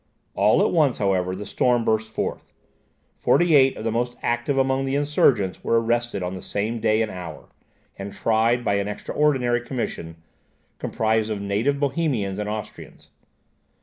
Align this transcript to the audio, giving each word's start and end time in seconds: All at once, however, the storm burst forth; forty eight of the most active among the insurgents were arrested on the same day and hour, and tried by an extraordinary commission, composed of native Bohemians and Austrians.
All 0.33 0.65
at 0.65 0.71
once, 0.71 0.97
however, 0.97 1.35
the 1.35 1.45
storm 1.45 1.85
burst 1.85 2.11
forth; 2.11 2.51
forty 3.17 3.53
eight 3.53 3.77
of 3.77 3.83
the 3.83 3.91
most 3.91 4.17
active 4.23 4.57
among 4.57 4.85
the 4.85 4.95
insurgents 4.95 5.63
were 5.63 5.79
arrested 5.79 6.23
on 6.23 6.33
the 6.33 6.41
same 6.41 6.79
day 6.79 7.03
and 7.03 7.11
hour, 7.11 7.49
and 7.99 8.11
tried 8.11 8.65
by 8.65 8.77
an 8.79 8.87
extraordinary 8.87 9.61
commission, 9.61 10.15
composed 10.79 11.29
of 11.29 11.39
native 11.39 11.79
Bohemians 11.79 12.39
and 12.39 12.49
Austrians. 12.49 13.11